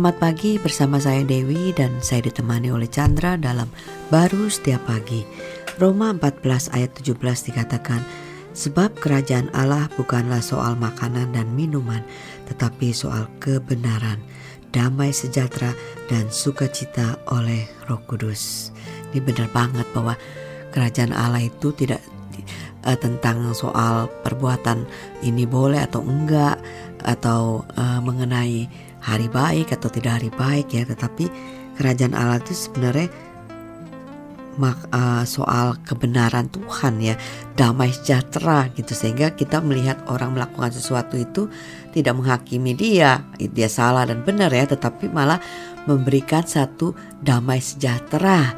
[0.00, 3.68] Selamat pagi bersama saya Dewi dan saya ditemani oleh Chandra dalam
[4.08, 5.28] Baru Setiap Pagi.
[5.76, 8.00] Roma 14 ayat 17 dikatakan,
[8.56, 12.00] Sebab kerajaan Allah bukanlah soal makanan dan minuman,
[12.48, 14.16] tetapi soal kebenaran,
[14.72, 15.76] damai sejahtera
[16.08, 18.72] dan sukacita oleh roh kudus.
[19.12, 20.16] Ini benar banget bahwa
[20.72, 22.00] kerajaan Allah itu tidak
[22.88, 24.88] uh, tentang soal perbuatan
[25.20, 26.56] ini boleh atau enggak
[27.04, 31.26] atau uh, mengenai hari baik atau tidak hari baik ya tetapi
[31.80, 33.08] kerajaan Allah itu sebenarnya
[34.60, 37.16] mak, uh, soal kebenaran Tuhan ya
[37.56, 38.92] damai sejahtera gitu.
[38.92, 41.48] Sehingga kita melihat orang melakukan sesuatu itu
[41.96, 45.40] tidak menghakimi dia dia salah dan benar ya tetapi malah
[45.88, 46.92] memberikan satu
[47.24, 48.52] damai sejahtera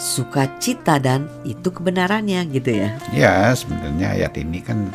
[0.00, 2.96] sukacita dan itu kebenarannya gitu ya.
[3.12, 4.88] Ya sebenarnya ayat ini kan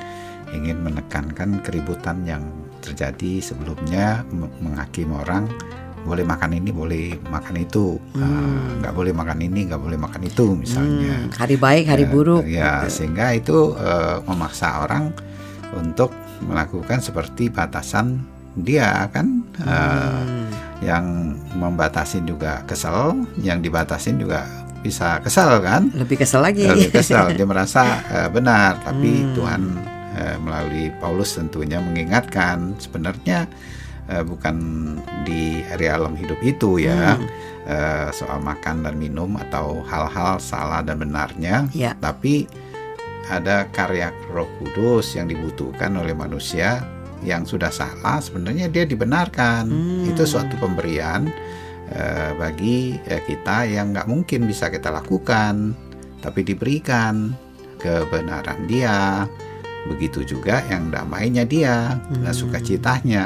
[0.56, 2.44] ingin menekankan keributan yang
[2.80, 4.24] terjadi sebelumnya
[4.62, 5.50] menghakimi orang
[6.06, 7.98] boleh makan ini boleh makan itu.
[8.14, 8.22] Hmm.
[8.22, 11.26] uh, nggak boleh makan ini nggak boleh makan itu misalnya.
[11.26, 12.44] Hmm, hari baik hari uh, buruk.
[12.46, 13.02] ya gitu.
[13.02, 15.10] sehingga itu uh, memaksa orang
[15.74, 16.14] untuk
[16.46, 18.22] melakukan seperti batasan
[18.54, 19.42] dia kan?
[19.66, 20.46] Uh,
[20.86, 24.46] yang membatasin juga kesel yang dibatasin juga
[24.86, 25.90] bisa kesal kan?
[25.98, 26.70] Lebih kesal lagi.
[26.70, 29.34] Lebih kesal dia merasa uh, benar tapi hmm.
[29.34, 29.62] Tuhan
[30.16, 33.52] Eh, melalui Paulus tentunya mengingatkan sebenarnya
[34.08, 34.56] uh, bukan
[35.28, 37.28] di area alam hidup itu ya hmm.
[37.68, 41.92] uh, soal makan dan minum atau hal-hal salah dan benarnya, ya.
[42.00, 42.48] tapi
[43.28, 46.80] ada karya Roh Kudus yang dibutuhkan oleh manusia
[47.20, 50.16] yang sudah salah sebenarnya dia dibenarkan hmm.
[50.16, 51.28] itu suatu pemberian
[52.38, 55.74] bagi kita yang nggak mungkin bisa kita lakukan
[56.22, 57.34] tapi diberikan
[57.78, 59.26] kebenaran dia
[59.86, 62.26] Begitu juga yang damainya dia, hmm.
[62.26, 63.26] dan sukacitanya.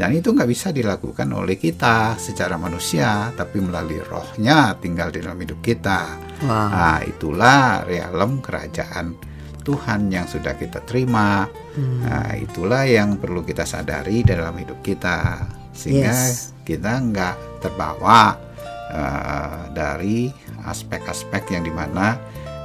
[0.00, 5.36] Dan itu nggak bisa dilakukan oleh kita secara manusia, tapi melalui rohnya tinggal di dalam
[5.36, 6.16] hidup kita.
[6.40, 6.72] Wow.
[6.72, 9.12] Nah, itulah realem kerajaan
[9.60, 11.44] Tuhan yang sudah kita terima.
[11.76, 12.00] Hmm.
[12.00, 15.44] Nah, itulah yang perlu kita sadari dalam hidup kita,
[15.76, 16.56] sehingga yes.
[16.64, 18.40] kita nggak terbawa
[18.88, 20.32] uh, dari
[20.64, 22.16] aspek-aspek yang di mana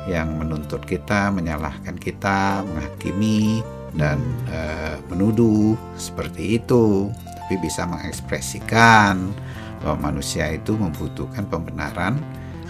[0.05, 3.65] yang menuntut kita, menyalahkan kita, menghakimi
[3.97, 4.59] dan e,
[5.09, 9.33] menuduh seperti itu, tapi bisa mengekspresikan
[9.81, 12.17] bahwa manusia itu membutuhkan pembenaran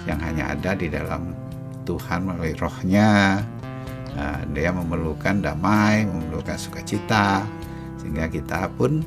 [0.07, 1.35] yang hanya ada di dalam
[1.83, 3.43] Tuhan melalui rohnya.
[4.15, 7.43] Nah, dia memerlukan damai, memerlukan sukacita,
[7.99, 9.03] sehingga kita pun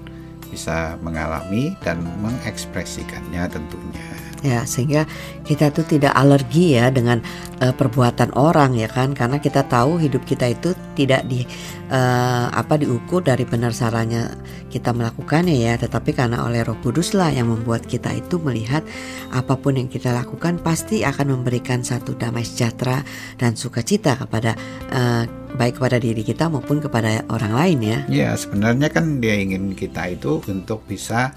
[0.49, 4.07] bisa mengalami dan mengekspresikannya tentunya.
[4.39, 5.03] Ya sehingga
[5.43, 7.19] kita tuh tidak alergi ya dengan
[7.59, 9.11] uh, perbuatan orang ya kan?
[9.11, 11.43] Karena kita tahu hidup kita itu tidak di
[11.91, 14.39] uh, apa diukur dari benar salahnya
[14.71, 15.75] kita melakukannya ya.
[15.75, 18.87] Tetapi karena oleh Roh Kudus lah yang membuat kita itu melihat
[19.35, 23.03] apa pun yang kita lakukan pasti akan memberikan satu damai sejahtera
[23.43, 24.55] dan sukacita kepada
[24.95, 25.27] uh,
[25.57, 27.99] baik kepada diri kita maupun kepada orang lain ya.
[28.11, 31.33] Ya sebenarnya kan dia ingin kita itu untuk bisa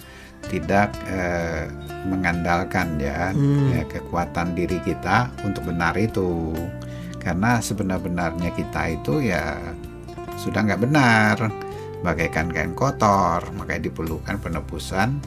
[0.50, 1.70] tidak eh,
[2.10, 3.78] mengandalkan ya, hmm.
[3.78, 6.52] ya kekuatan diri kita untuk benar itu
[7.22, 9.62] karena sebenar-benarnya kita itu ya
[10.42, 11.36] sudah nggak benar
[12.02, 15.22] bagaikan kain kotor makanya diperlukan penebusan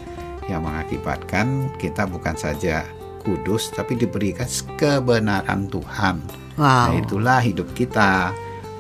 [0.51, 2.83] yang mengakibatkan kita bukan saja
[3.23, 6.19] kudus tapi diberikan kebenaran Tuhan
[6.59, 6.91] wow.
[6.91, 8.35] nah itulah hidup kita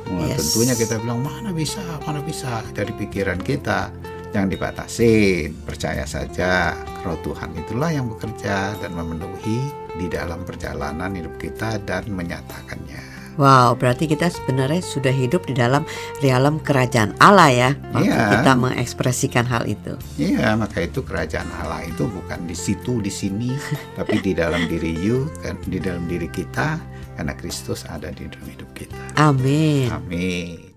[0.06, 0.36] yes.
[0.40, 3.88] tentunya kita bilang mana bisa mana bisa dari pikiran kita
[4.34, 5.46] yang dibatasi.
[5.62, 6.74] Percaya saja
[7.06, 13.14] roh Tuhan itulah yang bekerja dan memenuhi di dalam perjalanan hidup kita dan menyatakannya.
[13.34, 15.82] Wow, berarti kita sebenarnya sudah hidup di dalam
[16.22, 18.30] realem kerajaan Allah ya, waktu yeah.
[18.38, 19.98] kita mengekspresikan hal itu.
[20.22, 23.50] Iya, yeah, maka itu kerajaan Allah itu bukan di situ, di sini,
[23.98, 26.78] tapi di dalam diri you, kan, di dalam diri kita,
[27.14, 28.98] karena Kristus ada di dalam hidup kita.
[29.16, 29.90] Amin.
[29.90, 30.73] Amin.